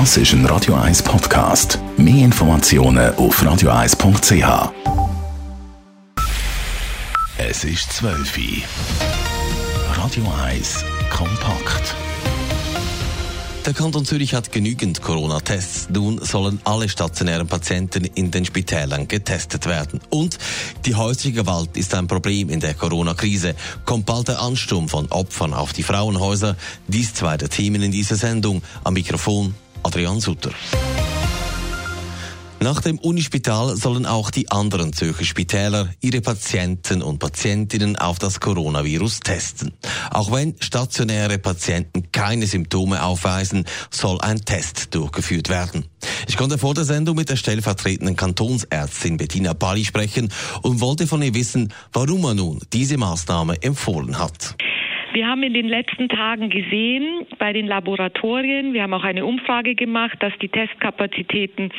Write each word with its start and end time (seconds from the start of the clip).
Das 0.00 0.16
ist 0.16 0.32
ein 0.32 0.44
Radio 0.46 0.74
1 0.74 1.04
Podcast. 1.04 1.78
Mehr 1.96 2.24
Informationen 2.24 3.14
auf 3.14 3.40
radio1.ch. 3.40 4.72
Es 7.38 7.62
ist 7.62 7.92
12 7.92 8.36
Uhr. 8.36 9.94
Radio 9.96 10.24
1 10.42 10.84
kompakt. 11.10 11.94
Der 13.64 13.72
Kanton 13.72 14.04
Zürich 14.04 14.34
hat 14.34 14.50
genügend 14.50 15.00
Corona-Tests. 15.00 15.88
Nun 15.90 16.18
sollen 16.18 16.60
alle 16.64 16.88
stationären 16.88 17.46
Patienten 17.46 18.04
in 18.04 18.32
den 18.32 18.44
Spitälern 18.44 19.06
getestet 19.06 19.66
werden. 19.66 20.00
Und 20.10 20.38
die 20.86 20.96
häusliche 20.96 21.36
Gewalt 21.36 21.76
ist 21.76 21.94
ein 21.94 22.08
Problem 22.08 22.50
in 22.50 22.58
der 22.58 22.74
Corona-Krise. 22.74 23.54
Kommt 23.84 24.06
bald 24.06 24.26
der 24.26 24.42
Ansturm 24.42 24.88
von 24.88 25.06
Opfern 25.12 25.54
auf 25.54 25.72
die 25.72 25.84
Frauenhäuser? 25.84 26.56
Dies 26.88 27.14
zwei 27.14 27.36
der 27.36 27.48
Themen 27.48 27.80
in 27.80 27.92
dieser 27.92 28.16
Sendung. 28.16 28.60
Am 28.82 28.94
Mikrofon 28.94 29.54
Adrian 29.84 30.20
Sutter. 30.20 30.50
Nach 32.64 32.80
dem 32.80 32.98
Unispital 32.98 33.76
sollen 33.76 34.06
auch 34.06 34.30
die 34.30 34.50
anderen 34.50 34.94
Zürcher 34.94 35.26
Spitäler 35.26 35.90
ihre 36.00 36.22
Patienten 36.22 37.02
und 37.02 37.18
Patientinnen 37.18 37.96
auf 37.96 38.18
das 38.18 38.40
Coronavirus 38.40 39.20
testen. 39.20 39.74
Auch 40.10 40.32
wenn 40.32 40.54
stationäre 40.60 41.38
Patienten 41.38 42.10
keine 42.10 42.46
Symptome 42.46 43.02
aufweisen, 43.02 43.66
soll 43.90 44.18
ein 44.22 44.40
Test 44.46 44.94
durchgeführt 44.94 45.50
werden. 45.50 45.84
Ich 46.26 46.38
konnte 46.38 46.56
vor 46.56 46.72
der 46.72 46.84
Sendung 46.84 47.16
mit 47.16 47.28
der 47.28 47.36
stellvertretenden 47.36 48.16
Kantonsärztin 48.16 49.18
Bettina 49.18 49.52
Bali 49.52 49.84
sprechen 49.84 50.32
und 50.62 50.80
wollte 50.80 51.06
von 51.06 51.20
ihr 51.20 51.34
wissen, 51.34 51.70
warum 51.92 52.22
man 52.22 52.38
nun 52.38 52.60
diese 52.72 52.96
Maßnahme 52.96 53.62
empfohlen 53.62 54.18
hat. 54.18 54.56
Wir 55.14 55.28
haben 55.28 55.44
in 55.44 55.54
den 55.54 55.68
letzten 55.68 56.08
Tagen 56.08 56.50
gesehen 56.50 57.24
bei 57.38 57.52
den 57.52 57.68
Laboratorien, 57.68 58.72
wir 58.74 58.82
haben 58.82 58.94
auch 58.94 59.04
eine 59.04 59.24
Umfrage 59.24 59.76
gemacht, 59.76 60.16
dass 60.18 60.32
die 60.42 60.48
Testkapazitäten 60.48 61.70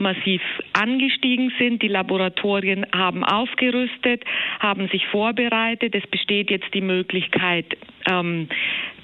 massiv 0.00 0.42
angestiegen 0.72 1.52
sind. 1.56 1.82
Die 1.82 1.88
Laboratorien 1.88 2.84
haben 2.92 3.22
aufgerüstet, 3.22 4.24
haben 4.58 4.88
sich 4.88 5.06
vorbereitet. 5.06 5.94
Es 5.94 6.04
besteht 6.08 6.50
jetzt 6.50 6.74
die 6.74 6.80
Möglichkeit, 6.80 7.76
ähm, 8.10 8.48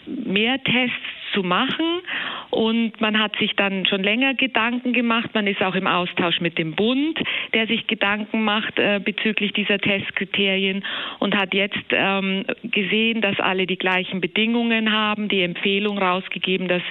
mehr 0.05 0.61
Tests 0.65 0.97
zu 1.37 1.43
machen. 1.43 2.01
Und 2.51 3.01
man 3.01 3.19
hat 3.19 3.37
sich 3.37 3.55
dann 3.57 3.85
schon 3.87 4.03
länger 4.03 4.35
Gedanken 4.35 4.93
gemacht. 4.93 5.31
Man 5.35 5.47
ist 5.47 5.61
auch 5.63 5.75
im 5.75 5.87
Austausch 5.87 6.41
mit 6.41 6.57
dem 6.57 6.75
Bund, 6.75 7.19
der 7.53 7.67
sich 7.67 7.87
Gedanken 7.87 8.45
macht 8.45 8.79
äh, 8.79 9.01
bezüglich 9.05 9.53
dieser 9.53 9.79
Testkriterien 9.79 10.85
und 11.19 11.37
hat 11.37 11.53
jetzt 11.53 11.85
ähm, 11.91 12.45
gesehen, 12.63 13.21
dass 13.21 13.39
alle 13.41 13.67
die 13.67 13.77
gleichen 13.77 14.21
Bedingungen 14.21 14.93
haben, 14.93 15.29
die 15.29 15.43
Empfehlung 15.43 15.99
rausgegeben, 15.99 16.69
dass 16.69 16.83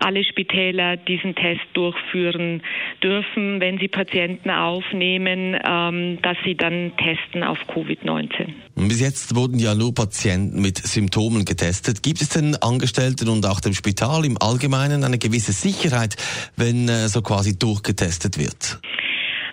alle 0.00 0.24
Spitäler 0.24 0.96
diesen 0.96 1.34
Test 1.34 1.62
durchführen 1.74 2.62
dürfen, 3.02 3.60
wenn 3.60 3.78
sie 3.78 3.88
Patienten 3.88 4.50
aufnehmen, 4.50 5.56
ähm, 5.64 6.18
dass 6.22 6.36
sie 6.44 6.54
dann 6.54 6.92
testen 6.96 7.42
auf 7.42 7.58
Covid-19. 7.68 8.52
Bis 8.76 9.00
jetzt 9.00 9.34
wurden 9.34 9.58
ja 9.58 9.74
nur 9.74 9.94
Patienten 9.94 10.60
mit 10.60 10.78
Symptomen 10.78 11.44
getestet. 11.44 12.02
Gibt 12.02 12.22
es 12.22 12.30
denn 12.30 12.56
Angestellten 12.56 13.28
und 13.28 13.44
auch 13.46 13.60
dem 13.60 13.74
Spital 13.74 14.24
im 14.24 14.36
Allgemeinen 14.40 15.04
eine 15.04 15.18
gewisse 15.18 15.52
Sicherheit, 15.52 16.16
wenn 16.56 16.88
äh, 16.88 17.08
so 17.08 17.22
quasi 17.22 17.58
durchgetestet 17.58 18.38
wird? 18.38 18.80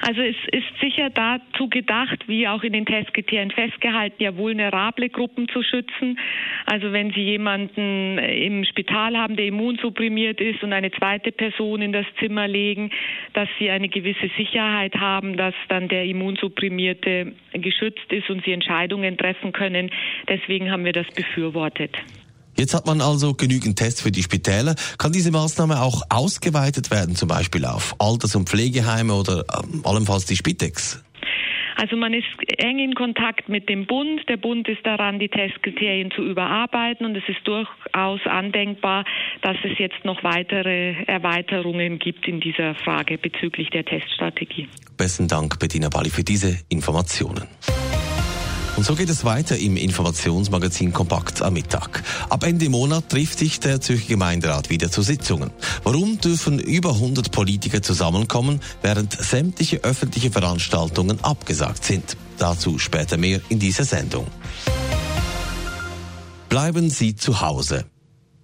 Also 0.02 0.22
es 0.22 0.36
ist 0.52 0.80
sicher 0.80 1.10
dazu 1.10 1.70
gedacht, 1.70 2.28
wie 2.28 2.48
auch 2.48 2.64
in 2.64 2.74
den 2.74 2.86
Testkriterien 2.86 3.52
festgehalten, 3.52 4.22
ja 4.22 4.36
vulnerable 4.36 5.10
Gruppen 5.10 5.48
zu 5.50 5.64
schützen. 5.64 6.20
Also 6.66 6.92
wenn 6.92 7.12
Sie 7.12 7.22
jemanden 7.22 8.18
im 8.18 8.64
Spital 8.64 9.18
haben, 9.18 9.36
der 9.36 9.46
immunsupprimiert 9.46 10.40
ist 10.40 10.64
und 10.64 10.74
eine 10.74 10.92
zweite 10.92 11.32
Person 11.32 11.82
in 11.82 11.92
das 11.92 12.06
Zimmer 12.20 12.48
legen, 12.48 12.92
dass 13.34 13.50
Sie 13.60 13.70
eine 13.70 13.90
gewisse 13.90 14.30
Sicherheit 14.38 14.96
haben, 14.96 15.38
dass 15.38 15.56
dann 15.70 15.88
der 15.88 16.06
Immunsupprimierte 16.06 17.34
geschützt 17.54 18.12
ist 18.12 18.30
und 18.30 18.44
Sie 18.46 18.52
Entscheidungen 18.52 19.18
treffen 19.18 19.52
können. 19.52 19.90
Deswegen 20.28 20.72
haben 20.72 20.86
wir 20.86 20.94
das 20.94 21.08
befürwortet. 21.08 21.98
Jetzt 22.58 22.74
hat 22.74 22.88
man 22.88 23.02
also 23.02 23.34
genügend 23.34 23.78
Tests 23.78 24.02
für 24.02 24.12
die 24.12 24.24
Spitäler. 24.24 24.76
Kann 24.98 25.12
diese 25.12 25.32
Maßnahme 25.32 25.82
auch 25.82 26.02
ausgeweitet 26.10 26.90
werden, 26.90 27.16
zum 27.16 27.28
Beispiel 27.28 27.66
auf 27.66 27.96
Alters- 28.00 28.36
und 28.36 28.50
Pflegeheime 28.50 29.14
oder 29.14 29.46
ähm, 29.64 29.82
allenfalls 29.84 30.26
die 30.26 30.36
Spitex? 30.36 31.04
Also 31.80 31.96
man 31.96 32.12
ist 32.12 32.26
eng 32.58 32.80
in 32.80 32.96
Kontakt 32.96 33.50
mit 33.50 33.70
dem 33.70 33.86
Bund. 33.86 34.22
Der 34.28 34.38
Bund 34.38 34.68
ist 34.68 34.84
daran, 34.84 35.20
die 35.20 35.30
Testkriterien 35.30 36.10
zu 36.10 36.24
überarbeiten 36.24 37.06
und 37.06 37.16
es 37.16 37.24
ist 37.28 37.48
durchaus 37.48 38.20
andenkbar, 38.26 39.06
dass 39.44 39.58
es 39.64 39.78
jetzt 39.78 40.04
noch 40.04 40.24
weitere 40.24 41.04
Erweiterungen 41.06 42.00
gibt 42.00 42.28
in 42.28 42.40
dieser 42.40 42.74
Frage 42.74 43.20
bezüglich 43.20 43.70
der 43.70 43.86
Teststrategie. 43.86 44.68
Besten 44.98 45.28
Dank, 45.28 45.60
Bettina 45.60 45.90
Balli, 45.90 46.10
für 46.10 46.24
diese 46.24 46.58
Informationen. 46.70 47.48
Und 48.78 48.84
so 48.84 48.94
geht 48.94 49.10
es 49.10 49.26
weiter 49.26 49.58
im 49.58 49.76
Informationsmagazin 49.76 50.94
Kompakt 50.94 51.42
am 51.42 51.54
Mittag. 51.54 52.04
Ab 52.30 52.44
Ende 52.44 52.70
Monat 52.70 53.10
trifft 53.10 53.40
sich 53.40 53.60
der 53.60 53.82
Zürcher 53.82 54.10
Gemeinderat 54.10 54.70
wieder 54.70 54.92
zu 54.92 55.02
Sitzungen. 55.02 55.50
Warum 55.84 56.22
dürfen 56.22 56.60
über 56.60 56.92
100 56.92 57.32
Politiker 57.32 57.82
zusammenkommen, 57.82 58.62
während 58.84 59.20
sämtliche 59.20 59.78
öffentliche 59.78 60.30
Veranstaltungen 60.30 61.24
abgesagt 61.24 61.86
sind? 61.86 62.16
Dazu 62.38 62.78
später 62.78 63.18
mehr 63.18 63.42
in 63.50 63.58
dieser 63.58 63.84
Sendung. 63.84 64.28
Bleiben 66.48 66.92
Sie 66.92 67.16
zu 67.16 67.42
Hause. 67.42 67.84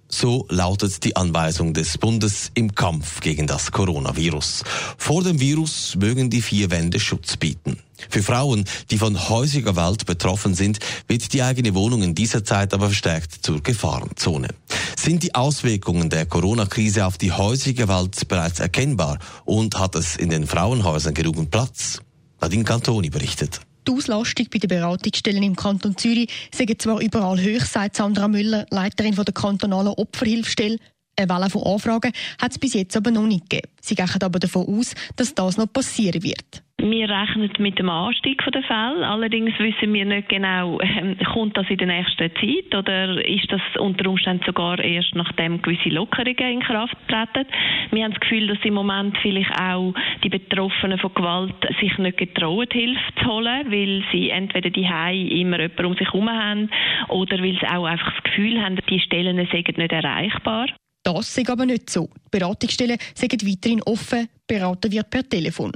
So 0.09 0.47
lautet 0.49 1.03
die 1.03 1.15
Anweisung 1.15 1.75
des 1.75 1.99
Bundes 1.99 2.49
im 2.55 2.73
Kampf 2.73 3.21
gegen 3.21 3.45
das 3.45 3.71
Coronavirus. 3.71 4.63
Vor 4.97 5.23
dem 5.23 5.39
Virus 5.39 5.95
mögen 5.95 6.31
die 6.31 6.41
vier 6.41 6.71
Wände 6.71 6.99
Schutz 6.99 7.37
bieten. 7.37 7.82
Für 8.09 8.23
Frauen, 8.23 8.65
die 8.91 8.97
von 8.97 9.29
häusiger 9.29 9.71
Gewalt 9.71 10.05
betroffen 10.05 10.53
sind, 10.53 10.79
wird 11.07 11.33
die 11.33 11.41
eigene 11.41 11.73
Wohnung 11.75 12.03
in 12.03 12.15
dieser 12.15 12.43
Zeit 12.43 12.73
aber 12.73 12.87
verstärkt 12.87 13.45
zur 13.45 13.61
Gefahrenzone. 13.61 14.49
Sind 14.97 15.23
die 15.23 15.35
Auswirkungen 15.35 16.09
der 16.09 16.25
Corona-Krise 16.25 17.05
auf 17.05 17.17
die 17.17 17.31
häusliche 17.31 17.83
Gewalt 17.83 18.27
bereits 18.27 18.59
erkennbar 18.59 19.19
und 19.45 19.79
hat 19.79 19.95
es 19.95 20.15
in 20.15 20.29
den 20.29 20.47
Frauenhäusern 20.47 21.13
genügend 21.13 21.51
Platz? 21.51 21.99
Nadine 22.41 22.63
Cantoni 22.63 23.09
berichtet. 23.09 23.61
Die 23.87 23.91
Auslastung 23.91 24.47
bei 24.51 24.59
den 24.59 24.69
Beratungsstellen 24.69 25.43
im 25.43 25.55
Kanton 25.55 25.97
Zürich 25.97 26.29
sei 26.55 26.65
zwar 26.77 27.01
überall 27.01 27.37
hoch, 27.37 27.65
sagt 27.65 27.97
Sandra 27.97 28.27
Müller, 28.27 28.65
Leiterin 28.69 29.15
der 29.15 29.33
kantonalen 29.33 29.93
Opferhilfestelle. 29.93 30.77
Eine 31.15 31.29
Welle 31.29 31.49
von 31.49 31.63
Anfragen 31.63 32.11
hat 32.41 32.51
es 32.51 32.59
bis 32.59 32.73
jetzt 32.73 32.95
aber 32.97 33.11
noch 33.11 33.27
nicht 33.27 33.49
gegeben. 33.49 33.69
Sie 33.81 33.95
gehen 33.95 34.09
aber 34.21 34.39
davon 34.39 34.67
aus, 34.67 34.93
dass 35.15 35.35
das 35.35 35.57
noch 35.57 35.71
passieren 35.71 36.23
wird. 36.23 36.63
Wir 36.85 37.09
rechnen 37.09 37.49
mit 37.59 37.79
dem 37.79 37.87
Anstieg 37.87 38.43
der 38.43 38.61
Fälle. 38.61 39.07
Allerdings 39.07 39.57
wissen 39.57 39.93
wir 39.93 40.03
nicht 40.03 40.27
genau, 40.27 40.81
ähm, 40.81 41.15
kommt 41.33 41.55
das 41.55 41.65
in 41.69 41.77
der 41.77 41.87
nächsten 41.87 42.29
Zeit 42.35 42.75
oder 42.75 43.25
ist 43.25 43.49
das 43.49 43.61
unter 43.79 44.09
Umständen 44.09 44.43
sogar 44.45 44.79
erst 44.79 45.15
nachdem 45.15 45.61
gewisse 45.61 45.87
Lockerungen 45.87 46.35
in 46.37 46.59
Kraft 46.59 46.97
treten. 47.07 47.47
Wir 47.91 48.03
haben 48.03 48.11
das 48.11 48.19
Gefühl, 48.19 48.47
dass 48.47 48.57
im 48.65 48.73
Moment 48.73 49.17
vielleicht 49.21 49.57
auch 49.57 49.93
die 50.25 50.29
Betroffenen 50.29 50.99
von 50.99 51.13
Gewalt 51.13 51.55
sich 51.79 51.97
nicht 51.99 52.17
getrauen, 52.17 52.67
Hilfe 52.69 53.15
zu 53.17 53.27
holen, 53.27 53.71
weil 53.71 54.03
sie 54.11 54.29
entweder 54.31 54.69
die 54.69 54.81
immer 54.81 55.61
jemanden 55.61 55.85
um 55.85 55.95
sich 55.95 56.07
herum 56.07 56.29
haben 56.29 56.69
oder 57.07 57.37
weil 57.41 57.57
sie 57.61 57.67
auch 57.67 57.85
einfach 57.85 58.11
das 58.13 58.23
Gefühl 58.23 58.61
haben, 58.61 58.77
die 58.89 58.99
Stellen 58.99 59.37
seien 59.49 59.63
nicht 59.77 59.91
erreichbar. 59.93 60.67
Das 61.03 61.37
ist 61.37 61.49
aber 61.49 61.65
nicht 61.65 61.89
so. 61.89 62.09
Die 62.25 62.39
Beratungsstellen 62.39 62.97
sind 63.13 63.47
weiterhin 63.47 63.81
offen, 63.83 64.27
beraten 64.45 64.91
wird 64.91 65.09
per 65.09 65.23
Telefon. 65.23 65.71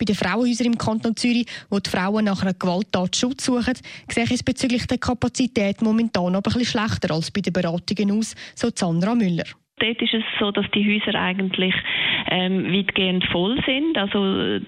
Bei 0.00 0.06
den 0.06 0.14
Frauenhäusern 0.14 0.68
im 0.68 0.78
Kanton 0.78 1.14
Zürich, 1.14 1.44
wo 1.68 1.78
die 1.78 1.90
Frauen 1.90 2.24
nach 2.24 2.40
einer 2.40 2.54
Gewalttat 2.54 3.14
Schutz 3.14 3.44
suchen, 3.44 3.74
sehe 4.08 4.24
ich 4.24 4.30
es 4.30 4.42
bezüglich 4.42 4.86
der 4.86 4.96
Kapazität 4.96 5.82
momentan 5.82 6.34
aber 6.34 6.50
bisschen 6.50 6.64
schlechter 6.64 7.14
als 7.14 7.30
bei 7.30 7.42
den 7.42 7.52
Beratungen 7.52 8.16
aus, 8.16 8.34
so 8.54 8.70
Sandra 8.74 9.14
Müller. 9.14 9.44
Dort 9.78 10.00
ist 10.00 10.14
es 10.14 10.24
so, 10.38 10.52
dass 10.52 10.64
die 10.74 10.86
Häuser 10.88 11.18
eigentlich 11.18 11.74
ähm, 12.30 12.72
weitgehend 12.72 13.26
voll 13.26 13.62
sind. 13.66 13.98
Also 13.98 14.60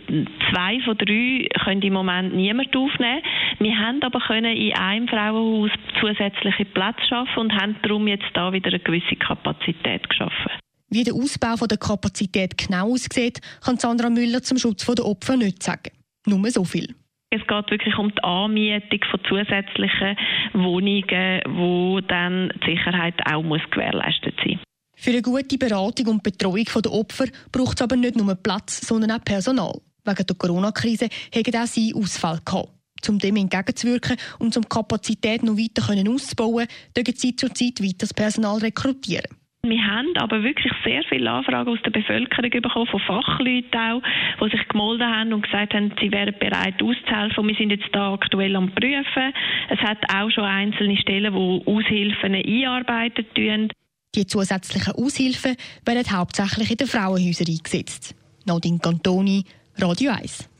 zwei 0.50 0.80
von 0.84 0.98
drei 0.98 1.48
können 1.64 1.80
im 1.80 1.94
Moment 1.94 2.34
niemand 2.34 2.76
aufnehmen. 2.76 3.22
Wir 3.58 3.78
haben 3.78 4.02
aber 4.02 4.20
können 4.20 4.54
in 4.54 4.74
einem 4.74 5.08
Frauenhaus 5.08 5.70
zusätzliche 5.98 6.66
Plätze 6.66 7.06
schaffen 7.08 7.38
und 7.38 7.52
haben 7.54 7.76
darum 7.82 8.06
jetzt 8.06 8.28
da 8.34 8.52
wieder 8.52 8.68
eine 8.68 8.80
gewisse 8.80 9.16
Kapazität 9.16 10.10
geschaffen. 10.10 10.52
Wie 10.92 11.04
der 11.04 11.14
Ausbau 11.14 11.66
der 11.66 11.78
Kapazität 11.78 12.58
genau 12.58 12.92
aussieht, 12.92 13.40
kann 13.64 13.78
Sandra 13.78 14.10
Müller 14.10 14.42
zum 14.42 14.58
Schutz 14.58 14.84
der 14.84 15.06
Opfer 15.06 15.38
nicht 15.38 15.62
sagen. 15.62 15.90
Nur 16.26 16.50
so 16.50 16.64
viel. 16.64 16.94
Es 17.30 17.40
geht 17.46 17.70
wirklich 17.70 17.96
um 17.96 18.10
die 18.14 18.22
Anmietung 18.22 19.00
von 19.10 19.20
zusätzlichen 19.26 20.18
Wohnungen, 20.52 21.40
wo 21.48 22.00
dann 22.00 22.52
die 22.60 22.72
Sicherheit 22.76 23.14
auch 23.24 23.42
muss 23.42 23.62
gewährleistet 23.70 24.34
sein 24.44 24.60
Für 24.94 25.12
eine 25.12 25.22
gute 25.22 25.56
Beratung 25.56 26.08
und 26.08 26.22
Betreuung 26.22 26.66
der 26.84 26.92
Opfer 26.92 27.24
braucht 27.50 27.78
es 27.78 27.82
aber 27.82 27.96
nicht 27.96 28.16
nur 28.16 28.34
Platz, 28.34 28.86
sondern 28.86 29.12
auch 29.12 29.24
Personal. 29.24 29.80
Wegen 30.04 30.26
der 30.26 30.36
Corona-Krise 30.36 31.08
haben 31.34 31.56
auch 31.56 31.66
sie 31.66 31.94
Ausfall 31.94 32.40
gehabt. 32.44 32.68
Um 33.08 33.18
dem 33.18 33.36
entgegenzuwirken 33.36 34.18
und 34.38 34.54
um 34.58 34.62
die 34.62 34.68
Kapazität 34.68 35.42
noch 35.42 35.56
weiter 35.56 35.90
auszubauen, 36.10 36.66
dürfen 36.94 37.16
sie 37.16 37.34
zurzeit 37.34 37.80
weiter 37.82 37.96
das 38.00 38.12
Personal 38.12 38.58
rekrutieren. 38.58 39.41
Wir 39.64 39.86
haben 39.86 40.12
aber 40.16 40.42
wirklich 40.42 40.72
sehr 40.84 41.04
viele 41.08 41.30
Anfragen 41.30 41.70
aus 41.70 41.78
der 41.84 41.92
Bevölkerung 41.92 42.50
bekommen, 42.50 42.86
von 42.88 42.98
Fachleuten 42.98 43.78
auch, 43.78 44.02
die 44.42 44.56
sich 44.56 44.66
gemeldet 44.66 45.06
haben 45.06 45.32
und 45.32 45.42
gesagt 45.42 45.74
haben, 45.74 45.92
sie 46.00 46.10
wären 46.10 46.34
bereit 46.40 46.82
auszuhelfen. 46.82 47.46
Wir 47.46 47.54
sind 47.54 47.70
jetzt 47.70 47.88
da 47.92 48.12
aktuell 48.12 48.56
am 48.56 48.74
Prüfen. 48.74 49.32
Es 49.70 49.78
hat 49.78 49.98
auch 50.12 50.30
schon 50.30 50.42
einzelne 50.42 50.96
Stellen, 50.96 51.32
wo 51.32 51.62
Aushilfen 51.64 52.34
einarbeitet 52.34 53.32
tun. 53.36 53.70
Die 54.16 54.26
zusätzlichen 54.26 54.94
Aushilfen 54.94 55.54
werden 55.86 56.10
hauptsächlich 56.10 56.72
in 56.72 56.78
den 56.78 56.88
Frauenhäusern 56.88 57.46
eingesetzt. 57.46 58.16
Nadine 58.44 58.80
Cantoni, 58.80 59.44
Radio 59.78 60.10
1. 60.10 60.51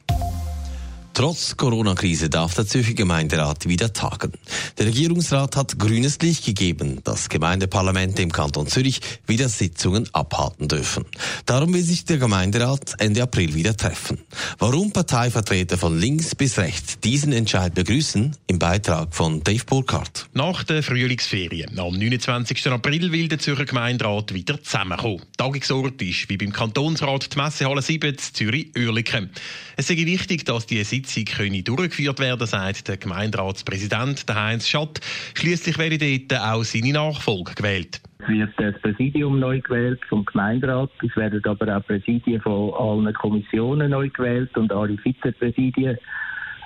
Trotz 1.15 1.59
Corona-Krise 1.59 2.31
darf 2.31 2.55
der 2.55 2.67
Zürcher 2.67 2.95
Gemeinderat 2.95 3.69
wieder 3.69 3.93
tagen. 3.93 4.33
Der 4.79 4.87
Regierungsrat 4.87 5.57
hat 5.57 5.79
grünes 5.79 6.19
Licht 6.21 6.47
gegeben, 6.47 7.01
dass 7.05 7.29
Gemeindeparlamente 7.29 8.23
im 8.23 8.33
Kanton 8.33 8.67
Zürich 8.67 9.01
wieder 9.27 9.51
Sitzungen 9.51 10.09
abhalten 10.15 10.69
dürfen. 10.69 11.05
Darum 11.45 11.75
will 11.75 11.83
sich 11.83 12.07
der 12.07 12.17
Gemeinderat 12.17 12.95
Ende 12.99 13.23
April 13.23 13.55
wieder 13.55 13.77
treffen. 13.77 14.21
Warum 14.59 14.93
Parteivertreter 14.93 15.77
von 15.77 15.99
links 15.99 16.35
bis 16.35 16.57
rechts 16.57 16.99
diesen 17.01 17.35
Entscheid 17.35 17.75
begrüßen, 17.75 18.35
im 18.47 18.59
Beitrag 18.59 19.15
von 19.15 19.45
Dave 19.45 19.65
Burkhardt. 19.67 20.29
Nach 20.33 20.65
der 20.65 20.83
Frühlingsferien, 20.83 21.79
am 21.79 21.99
29. 21.99 22.67
April, 22.69 23.13
will 23.13 23.29
der 23.29 23.39
Zürcher 23.39 23.67
Gemeinderat 23.67 24.33
wieder 24.33 24.63
zusammenkommen. 24.63 25.23
Tagesort 25.37 26.01
ist, 26.01 26.31
wie 26.31 26.39
beim 26.39 26.53
Kantonsrat, 26.53 27.35
die 27.35 27.39
Messehalle 27.39 27.83
7 27.83 28.17
Zürich-Oerlikon. 28.17 29.29
Es 29.77 29.91
ist 29.91 29.99
wichtig, 29.99 30.47
dass 30.47 30.67
die 30.67 30.83
Sitzung 31.03 31.25
könne 31.25 31.63
durchgeführt 31.63 32.21
werden, 32.21 32.47
sagt 32.47 32.89
der 32.89 32.97
Gemeinderatspräsident 32.97 34.25
Heinz 34.33 34.69
Schatt. 34.69 35.01
Schließlich 35.35 35.79
werde 35.79 35.99
dort 35.99 36.41
auch 36.41 36.63
seine 36.63 36.93
Nachfolge 36.93 37.55
gewählt. 37.55 38.01
Es 38.21 38.29
wird 38.29 38.51
das 38.57 38.81
Präsidium 38.81 39.41
neu 39.41 39.61
gewählt 39.61 40.01
vom 40.09 40.25
Gemeinderat. 40.25 40.91
Es 41.03 41.17
werden 41.17 41.43
aber 41.45 41.77
auch 41.77 41.85
Präsidien 41.85 42.41
von 42.41 42.73
allen 42.75 43.13
Kommissionen 43.15 43.91
neu 43.91 44.09
gewählt 44.11 44.57
und 44.57 44.73
alle 44.73 44.97
Vizepräsidien. 44.99 45.99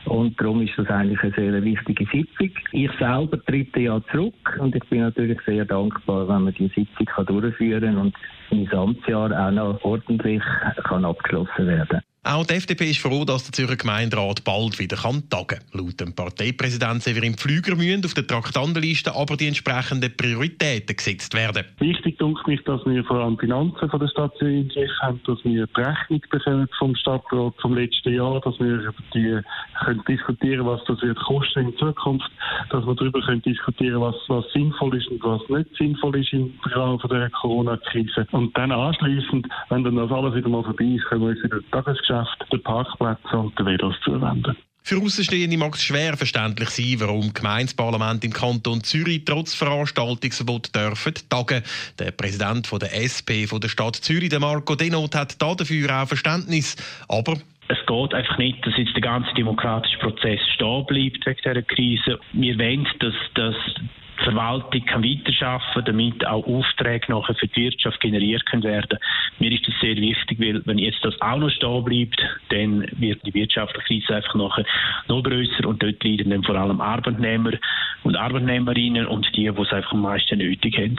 Und 0.04 0.38
darum 0.38 0.60
ist 0.60 0.74
das 0.76 0.88
eigentlich 0.88 1.20
eine 1.20 1.32
sehr 1.34 1.64
wichtige 1.64 2.04
Sitzung. 2.04 2.50
Ich 2.72 2.90
selber 2.98 3.42
trete 3.44 3.80
ja 3.80 4.00
zurück 4.12 4.58
und 4.60 4.76
ich 4.76 4.84
bin 4.84 5.00
natürlich 5.00 5.40
sehr 5.46 5.64
dankbar, 5.64 6.28
wenn 6.28 6.42
man 6.42 6.54
die 6.54 6.68
Sitzung 6.68 7.26
durchführen 7.26 7.94
kann 7.94 7.98
und 7.98 8.14
mein 8.50 8.72
Amtsjahr 8.72 9.32
auch 9.32 9.50
noch 9.50 9.82
ordentlich 9.82 10.42
kann 10.84 11.04
abgeschlossen 11.04 11.66
werden 11.66 11.88
kann. 11.88 12.15
Auch 12.28 12.44
die 12.44 12.54
FDP 12.54 12.90
ist 12.90 12.98
froh, 12.98 13.24
dass 13.24 13.44
der 13.44 13.52
Zürcher 13.52 13.76
Gemeinderat 13.76 14.42
bald 14.42 14.80
wieder 14.80 14.96
tagen 14.96 15.20
kann. 15.30 15.60
Laut 15.72 16.00
dem 16.00 16.12
Parteipräsident 16.12 17.00
Severin 17.00 17.34
Pflüger 17.34 17.76
müssen 17.76 18.04
auf 18.04 18.14
der 18.14 18.26
Traktandenliste 18.26 19.14
aber 19.14 19.36
die 19.36 19.46
entsprechenden 19.46 20.12
Prioritäten 20.16 20.96
gesetzt 20.96 21.34
werden. 21.34 21.62
Wichtig 21.78 22.18
denke 22.18 22.40
mich, 22.48 22.60
dass 22.64 22.84
wir 22.84 23.04
vor 23.04 23.20
allem 23.20 23.38
Finanzen 23.38 23.88
von 23.88 24.00
der 24.00 24.08
Stadt 24.08 24.32
Zürich 24.40 24.62
im 24.62 24.68
Griff 24.70 24.90
haben, 25.02 25.20
dass 25.24 25.38
wir 25.44 25.68
die 25.68 25.80
Rechnung 25.80 26.20
bekommen 26.28 26.68
vom 26.76 26.96
Stadtrat 26.96 27.54
vom 27.62 27.74
letzten 27.74 28.12
Jahr, 28.12 28.40
dass 28.40 28.58
wir 28.58 28.74
über 28.74 28.94
die 29.14 29.40
können 29.84 30.02
diskutieren, 30.08 30.66
was 30.66 30.82
das 30.88 31.00
wird 31.02 31.18
kosten 31.20 31.68
in 31.68 31.76
Zukunft, 31.76 32.28
dass 32.70 32.84
wir 32.84 32.94
darüber 32.96 33.20
können 33.20 33.42
diskutieren, 33.42 34.00
was, 34.00 34.16
was 34.26 34.44
sinnvoll 34.52 34.96
ist 34.96 35.06
und 35.12 35.22
was 35.22 35.48
nicht 35.48 35.76
sinnvoll 35.76 36.18
ist 36.18 36.32
im 36.32 36.52
Rahmen 36.72 36.98
der 37.08 37.30
Corona-Krise. 37.30 38.26
Und 38.32 38.58
dann 38.58 38.72
anschließend, 38.72 39.46
wenn 39.68 39.84
dann 39.84 39.94
das 39.94 40.10
alles 40.10 40.34
wieder 40.34 40.48
mal 40.48 40.64
vorbei 40.64 40.86
ist, 40.86 41.04
können 41.04 41.20
wir 41.20 41.28
uns 41.28 41.44
wieder 41.44 41.60
Tagesgeschäft 41.70 42.15
Geschäft, 42.24 42.52
den 42.52 42.62
Parkplätzen 42.62 43.38
und 43.38 43.58
den 43.58 43.66
Velos 43.66 43.94
zuwenden. 44.04 44.56
Für 44.82 45.02
Außenstehende 45.02 45.56
mag 45.56 45.74
es 45.74 45.82
schwer 45.82 46.16
verständlich 46.16 46.68
sein, 46.70 47.00
warum 47.00 47.34
Gemeindeparlament 47.34 48.24
im 48.24 48.32
Kanton 48.32 48.84
Zürich 48.84 49.24
trotz 49.24 49.52
Veranstaltungsverbot 49.54 50.72
dürfen 50.72 51.14
tagen. 51.28 51.64
Der 51.98 52.12
Präsident 52.12 52.68
von 52.68 52.78
der 52.78 52.94
SP 52.94 53.50
von 53.50 53.60
der 53.60 53.68
Stadt 53.68 53.96
Zürich, 53.96 54.28
der 54.28 54.38
Marco 54.38 54.76
Denot, 54.76 55.16
hat 55.16 55.42
dafür 55.42 56.02
auch 56.02 56.06
Verständnis. 56.06 56.76
Aber 57.08 57.32
es 57.66 57.78
geht 57.84 58.14
einfach 58.14 58.38
nicht, 58.38 58.64
dass 58.64 58.76
jetzt 58.76 58.94
der 58.94 59.02
ganze 59.02 59.34
demokratische 59.34 59.98
Prozess 59.98 60.40
stehen 60.54 60.86
bleibt 60.86 61.26
wegen 61.26 61.40
dieser 61.44 61.62
Krise. 61.62 62.20
Wir 62.32 62.56
wollen, 62.56 62.86
dass, 63.00 63.14
dass 63.34 63.56
Verwaltung 64.26 64.84
kann 64.86 65.04
weiterarbeiten 65.04 65.84
damit 65.84 66.26
auch 66.26 66.46
Aufträge 66.46 67.12
nachher 67.12 67.34
für 67.36 67.46
die 67.46 67.64
Wirtschaft 67.64 68.00
generiert 68.00 68.44
können 68.46 68.64
werden. 68.64 68.98
Mir 69.38 69.52
ist 69.52 69.66
das 69.66 69.74
sehr 69.80 69.96
wichtig, 69.96 70.40
weil 70.40 70.66
wenn 70.66 70.78
jetzt 70.78 71.04
das 71.04 71.20
auch 71.20 71.38
noch 71.38 71.50
stehen 71.50 71.84
bleibt, 71.84 72.20
dann 72.48 72.86
wird 72.98 73.24
die 73.24 73.34
wirtschaftliche 73.34 73.86
Krise 73.86 74.16
einfach 74.16 74.34
nachher 74.34 74.64
noch 75.08 75.22
größer 75.22 75.66
und 75.66 75.82
dort 75.82 76.02
leiden 76.02 76.30
dann 76.30 76.42
vor 76.42 76.56
allem 76.56 76.80
Arbeitnehmer 76.80 77.52
und 78.02 78.16
Arbeitnehmerinnen 78.16 79.06
und 79.06 79.26
die, 79.36 79.50
die 79.50 79.62
es 79.62 79.72
einfach 79.72 79.92
am 79.92 80.02
meisten 80.02 80.38
nötig 80.38 80.76
haben. 80.76 80.96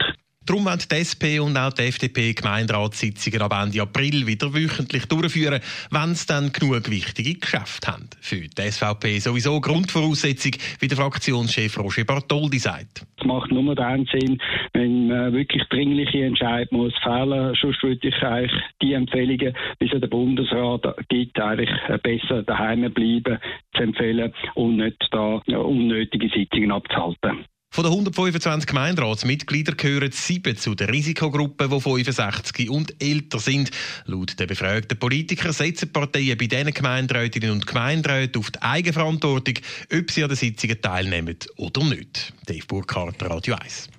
Darum 0.48 0.64
wollen 0.64 0.78
die 0.78 0.94
SP 0.96 1.44
und 1.44 1.58
auch 1.58 1.74
die 1.74 1.82
FDP 1.82 2.32
Gemeinderatssitzungen 2.32 3.42
ab 3.42 3.52
Ende 3.52 3.82
April 3.82 4.26
wieder 4.26 4.54
wöchentlich 4.54 5.04
durchführen, 5.04 5.60
wenn 5.90 6.14
sie 6.14 6.26
dann 6.26 6.50
genug 6.52 6.90
wichtige 6.90 7.38
Geschäfte 7.38 7.88
haben. 7.88 8.08
Für 8.22 8.40
die 8.40 8.62
SVP 8.62 9.18
sowieso 9.18 9.60
Grundvoraussetzung, 9.60 10.52
wie 10.80 10.88
der 10.88 10.96
Fraktionschef 10.96 11.78
Roger 11.78 12.04
Bartoldi 12.04 12.58
sagt. 12.58 13.04
Es 13.18 13.26
macht 13.26 13.52
nur 13.52 13.74
dann 13.74 14.06
Sinn, 14.06 14.40
wenn 14.72 15.08
man 15.08 15.34
wirklich 15.34 15.64
dringliche 15.64 16.24
Entscheidungen 16.24 16.84
muss 16.84 16.94
fällen. 17.02 17.54
Sonst 17.60 17.82
würde 17.82 18.08
ich 18.08 18.22
eigentlich 18.22 18.62
die 18.80 18.94
Empfehlungen, 18.94 19.54
wie 19.80 19.84
es 19.92 20.00
der 20.00 20.08
Bundesrat 20.08 20.96
gibt, 21.10 21.38
eigentlich 21.38 21.70
besser 22.02 22.42
daheim 22.44 22.90
bleiben 22.94 23.38
zu 23.76 23.82
empfehlen 23.82 24.32
und 24.54 24.78
nicht 24.78 25.08
da 25.10 25.42
unnötige 25.44 26.30
Sitzungen 26.30 26.72
abzuhalten. 26.72 27.44
Von 27.70 27.84
den 27.84 27.92
125 27.92 28.66
Gemeinderatsmitgliedern 28.66 29.76
gehören 29.76 30.10
sieben 30.10 30.56
zu 30.56 30.74
der 30.74 30.88
Risikogruppe, 30.88 31.68
die 31.68 31.80
65 31.80 32.70
und 32.70 32.94
älter 33.00 33.38
sind. 33.38 33.70
Laut 34.06 34.38
der 34.40 34.46
befragten 34.46 34.98
Politiker 34.98 35.52
setzen 35.52 35.92
Parteien 35.92 36.38
bei 36.38 36.46
diesen 36.46 36.72
Gemeinderätinnen 36.72 37.50
und 37.50 37.66
Gemeinderäten 37.66 38.40
auf 38.40 38.50
die 38.50 38.62
Eigenverantwortung, 38.62 39.54
ob 39.92 40.10
sie 40.10 40.22
an 40.22 40.30
den 40.30 40.36
Sitzungen 40.36 40.80
teilnehmen 40.80 41.36
oder 41.56 41.84
nicht. 41.84 42.32
Dave 42.46 42.66
Burkhardt, 42.66 43.22
Radio 43.22 43.54
1. 43.54 43.90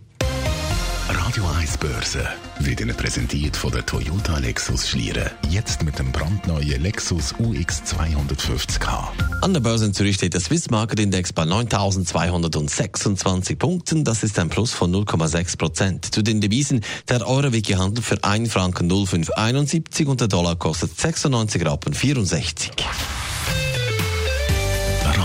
Radio 1.11 1.43
1 1.57 1.79
Börse 1.79 2.23
wird 2.59 2.81
Ihnen 2.81 2.95
präsentiert 2.95 3.57
von 3.57 3.71
der 3.71 3.83
Toyota 3.83 4.37
Lexus 4.37 4.87
Schlieren. 4.87 5.27
Jetzt 5.49 5.81
mit 5.81 5.97
dem 5.97 6.11
brandneuen 6.11 6.83
Lexus 6.83 7.33
UX 7.39 7.81
250k. 7.81 9.07
An 9.41 9.53
der 9.53 9.61
Börse 9.61 9.85
in 9.85 9.95
Zürich 9.95 10.17
steht 10.17 10.35
der 10.35 10.41
Swiss 10.41 10.69
Market 10.69 10.99
Index 10.99 11.33
bei 11.33 11.45
9.226 11.45 13.55
Punkten. 13.55 14.03
Das 14.03 14.21
ist 14.21 14.37
ein 14.37 14.49
Plus 14.49 14.71
von 14.71 14.93
0,6 14.93 15.57
Prozent. 15.57 16.13
Zu 16.13 16.21
den 16.21 16.41
Devisen, 16.41 16.81
der 17.07 17.27
Euro 17.27 17.53
wird 17.53 17.65
gehandelt 17.65 18.05
für 18.05 18.23
1 18.23 18.53
Franken 18.53 18.85
0,571 18.85 20.05
und 20.05 20.21
der 20.21 20.27
Dollar 20.27 20.57
kostet 20.57 20.95
96 20.95 21.65
Rappen 21.65 21.95
64. 21.95 22.71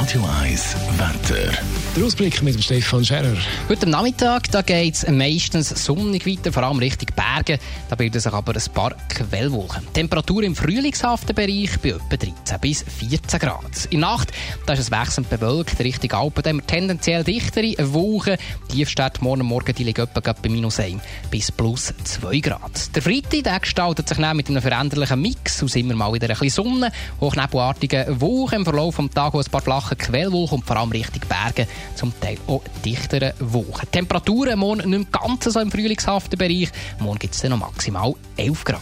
Radio 0.04 0.28
1 0.42 0.76
Wetter. 0.98 1.50
Der 1.96 2.04
Ausblick 2.04 2.42
mit 2.42 2.54
dem 2.54 2.60
Stefan 2.60 3.02
Scherer. 3.02 3.38
Heute 3.70 3.88
Nachmittag 3.88 4.66
geht 4.66 4.94
es 4.96 5.08
meistens 5.08 5.70
sonnig 5.82 6.26
weiter, 6.26 6.52
vor 6.52 6.64
allem 6.64 6.78
Richtung 6.78 7.08
Berge. 7.16 7.58
Da 7.88 7.96
bilden 7.96 8.20
sich 8.20 8.30
aber 8.30 8.52
ein 8.54 8.74
paar 8.74 8.94
Quellwolken. 9.08 9.82
Temperatur 9.94 10.42
im 10.42 10.54
frühlingshaften 10.54 11.34
Bereich 11.34 11.80
bei 11.80 11.90
etwa 11.90 12.16
13 12.16 12.60
bis 12.60 12.82
14 12.82 13.40
Grad. 13.40 13.86
In 13.88 14.00
Nacht 14.00 14.30
da 14.66 14.74
ist 14.74 14.80
es 14.80 14.90
wechselnd 14.90 15.30
bewölkt 15.30 15.80
Richtung 15.80 16.12
Alpen. 16.12 16.42
Da 16.42 16.50
haben 16.50 16.58
wir 16.58 16.66
tendenziell 16.66 17.24
dichtere 17.24 17.74
Wolken. 17.94 18.36
Tiefstadt 18.68 19.22
morgen 19.22 19.46
Morgen 19.46 19.74
die 19.74 19.84
liegen 19.84 20.02
etwa 20.02 20.20
bei 20.20 20.48
minus 20.50 20.80
1 20.80 21.00
bis 21.30 21.50
plus 21.50 21.94
2 22.04 22.40
Grad. 22.40 22.94
Der 22.94 23.00
Freitag 23.00 23.44
der 23.44 23.60
gestaltet 23.60 24.08
sich 24.10 24.18
dann 24.18 24.36
mit 24.36 24.50
einem 24.50 24.60
veränderlichen 24.60 25.22
Mix 25.22 25.62
aus 25.62 25.76
immer 25.76 25.94
mal 25.94 26.12
wieder 26.12 26.28
ein 26.28 26.36
bisschen 26.38 26.64
Sonne, 26.64 26.92
hochnebelartigen 27.22 28.20
Wolken 28.20 28.58
im 28.58 28.64
Verlauf 28.64 28.96
des 28.96 29.10
Tages, 29.10 29.46
ein 29.46 29.50
paar 29.50 29.62
flache 29.62 29.93
Quellwolken 29.96 30.58
und 30.58 30.66
vor 30.66 30.76
allem 30.76 30.90
Richtung 30.90 31.22
Berge 31.28 31.66
zum 31.94 32.12
Teil 32.20 32.38
auch 32.46 32.62
dichteren 32.84 33.32
Wolken. 33.40 33.90
Temperaturen 33.90 34.58
morgen 34.58 34.90
nicht 34.90 35.12
ganz 35.12 35.44
so 35.44 35.60
im 35.60 35.70
frühlingshaften 35.70 36.38
Bereich. 36.38 36.70
Morgen 36.98 37.18
gibt 37.18 37.34
es 37.34 37.40
dann 37.40 37.50
noch 37.50 37.58
maximal 37.58 38.14
11 38.36 38.64
Grad. 38.64 38.80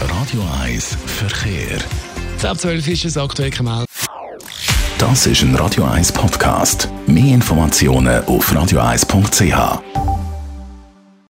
Radio 0.00 0.42
1 0.62 0.96
Verkehr. 1.06 1.78
Ab 2.42 2.58
12 2.58 2.88
ist 2.88 3.04
es 3.06 3.16
aktuell 3.16 3.50
gemeldet. 3.50 3.88
Das 4.98 5.26
ist 5.26 5.42
ein 5.42 5.54
Radio 5.54 5.84
1 5.84 6.12
Podcast. 6.12 6.88
Mehr 7.06 7.34
Informationen 7.34 8.24
auf 8.24 8.52
radio1.ch. 8.52 10.05